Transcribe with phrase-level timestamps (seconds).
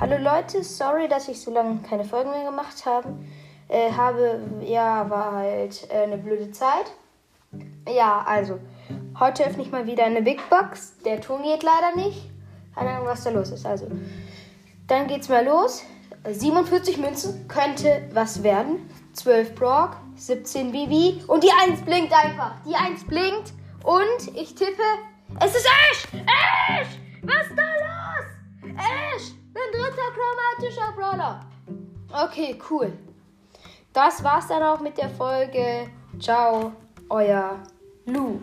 [0.00, 3.18] Hallo Leute, sorry, dass ich so lange keine Folgen mehr gemacht habe.
[3.68, 6.86] Äh, habe, ja, war halt äh, eine blöde Zeit.
[7.86, 8.58] Ja, also,
[9.18, 10.94] heute öffne ich mal wieder eine Big Box.
[11.04, 12.30] Der Ton geht leider nicht.
[12.74, 13.66] Keine Ahnung, was da los ist.
[13.66, 13.88] Also,
[14.86, 15.82] dann geht's mal los.
[16.26, 18.88] 47 Münzen könnte was werden.
[19.12, 22.54] 12 Brock, 17 Bibi und die 1 blinkt einfach.
[22.66, 23.52] Die 1 blinkt
[23.84, 24.82] und ich tippe,
[25.40, 25.79] es ist 1!
[30.12, 31.40] Chromatischer Brawler.
[32.12, 32.92] Okay, cool.
[33.92, 35.88] Das war's dann auch mit der Folge.
[36.18, 36.72] Ciao,
[37.08, 37.58] euer
[38.06, 38.40] Lou.